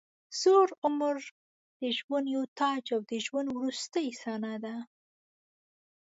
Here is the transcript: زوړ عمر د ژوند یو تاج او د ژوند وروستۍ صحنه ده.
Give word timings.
زوړ 0.39 0.67
عمر 0.85 1.15
د 1.79 1.81
ژوند 1.97 2.27
یو 2.35 2.43
تاج 2.59 2.85
او 2.95 3.01
د 3.11 3.13
ژوند 3.25 3.47
وروستۍ 3.51 4.07
صحنه 4.21 4.55
ده. 4.63 4.75